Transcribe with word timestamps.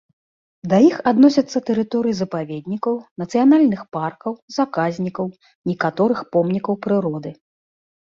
Да 0.69 0.77
іх 0.85 0.93
адносяцца 1.09 1.57
тэрыторыі 1.67 2.15
запаведнікаў, 2.21 2.93
нацыянальных 3.23 3.81
паркаў, 3.97 4.33
заказнікаў, 4.57 5.25
некаторых 5.73 6.19
помнікаў 6.37 6.73
прыроды. 6.87 7.31